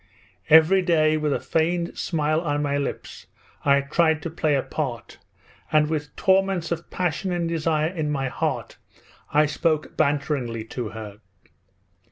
Every 0.49 0.81
day 0.81 1.15
with 1.15 1.31
a 1.31 1.39
feigned 1.39 1.95
smile 1.95 2.41
on 2.41 2.63
my 2.63 2.75
lips 2.75 3.27
I 3.63 3.81
tried 3.81 4.23
to 4.23 4.31
play 4.31 4.55
a 4.55 4.63
part, 4.63 5.19
and 5.71 5.91
with 5.91 6.15
torments 6.15 6.71
of 6.71 6.89
passion 6.89 7.31
and 7.31 7.47
desire 7.47 7.89
in 7.91 8.09
my 8.09 8.27
heart 8.27 8.77
I 9.31 9.45
spoke 9.45 9.95
banteringly 9.97 10.63
to 10.69 10.89
her. 10.89 11.19